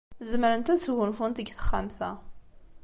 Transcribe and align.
Zemrent 0.29 0.67
ad 0.73 0.79
sgunfunt 0.81 1.37
deg 1.39 1.47
texxamt-a. 1.51 2.11